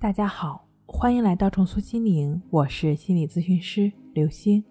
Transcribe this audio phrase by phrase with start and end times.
[0.00, 4.64] 大家好，欢迎来到重塑心灵，我是心理咨询师刘星。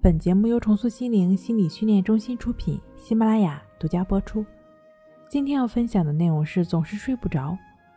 [0.00, 4.42] 本节目由重塑心灵心理训练中心出品，喜马拉雅独家播出。
[5.28, 7.54] 今天要分享的内容是：总是睡不着，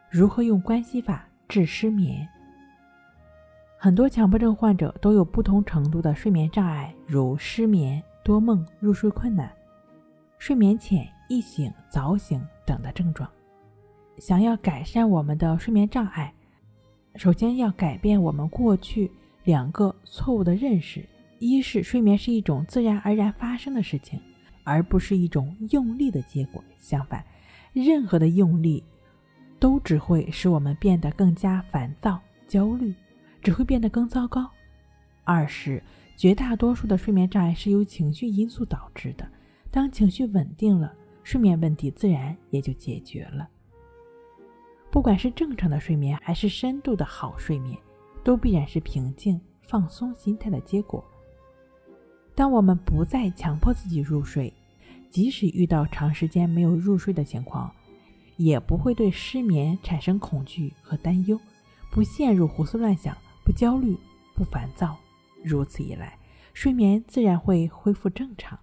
[0.10, 2.28] 如何用关系法治失眠？
[3.78, 9.49] 很多强迫症患者都有不同程度的睡眠障碍，如失眠、多梦、入睡困难、
[10.37, 13.29] 睡眠浅、易醒、早醒等的症状。
[14.17, 16.34] 想要改善我们的睡眠障碍，
[17.16, 19.12] 首先要改变我们过去
[19.44, 21.04] 两个错误的认识：
[21.40, 24.20] 一是睡眠是一种自然而然发生的事情，
[24.63, 27.23] 而不是一种用力的结果；相反，
[27.73, 28.84] 任何的用力
[29.59, 32.93] 都只会使我们变得更加烦躁、焦虑，
[33.41, 34.49] 只会变得更糟糕。
[35.26, 35.82] 二是
[36.16, 39.27] 绝大多数的睡眠障碍是由情绪因素导致的，
[39.71, 40.93] 当情绪稳定了，
[41.23, 43.49] 睡眠问题自然也就解决了。
[44.94, 47.76] 不管是正常的睡眠，还是深度的好睡眠，
[48.24, 51.04] 都必然是平静放松心态的结果。
[52.35, 54.54] 当我们不再强迫自己入睡，
[55.10, 57.74] 即使遇到长时间没有入睡的情况，
[58.38, 61.40] 也不会对失眠产生恐惧和担忧，
[61.90, 63.98] 不陷入胡思乱想，不焦虑，
[64.35, 64.95] 不烦躁。
[65.44, 66.16] 如此一来，
[66.53, 68.59] 睡眠自然会恢复正常。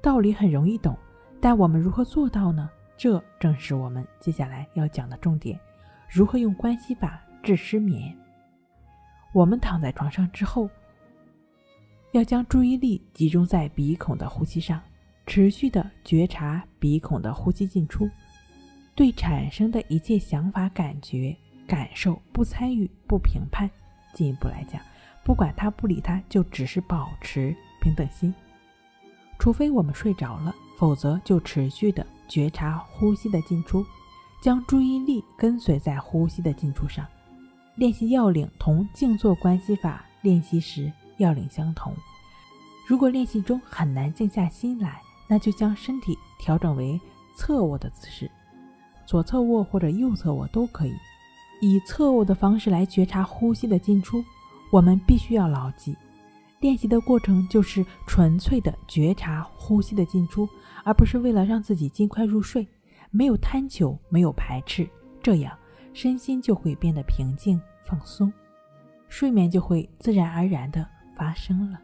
[0.00, 0.96] 道理很容易懂，
[1.40, 2.70] 但我们如何做到呢？
[2.98, 5.58] 这正是我们接下来要讲的重点：
[6.10, 8.12] 如何用关系法治失眠。
[9.32, 10.68] 我们躺在床上之后，
[12.10, 14.82] 要将注意力集中在鼻孔的呼吸上，
[15.28, 18.10] 持续的觉察鼻孔的呼吸进出，
[18.96, 21.36] 对产生的一切想法、感觉、
[21.68, 23.70] 感受不参与、不评判。
[24.12, 24.82] 进一步来讲，
[25.22, 28.34] 不管他不理他，就只是保持平等心。
[29.38, 32.06] 除非我们睡着了，否则就持续的。
[32.28, 33.82] 觉察呼吸的进出，
[34.42, 37.06] 将注意力跟随在呼吸的进出上。
[37.74, 41.94] 练习要领同静坐关系法练习时要领相同。
[42.86, 47.00] 如果练习中很难静下心来，那就将身体调整为
[47.34, 48.30] 侧卧的姿势，
[49.06, 50.92] 左侧卧或者右侧卧都可以。
[51.62, 54.22] 以侧卧的方式来觉察呼吸的进出。
[54.70, 55.96] 我们必须要牢记。
[56.60, 60.48] 练习的过程就是纯粹的觉察呼吸的进出，
[60.84, 62.66] 而不是为了让自己尽快入睡。
[63.10, 64.88] 没有贪求，没有排斥，
[65.22, 65.56] 这样
[65.94, 68.32] 身心就会变得平静放松，
[69.08, 70.86] 睡眠就会自然而然的
[71.16, 71.80] 发生了。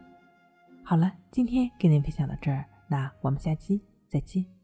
[0.83, 4.54] 好了，今天跟您分享到这儿，那我们下期再见。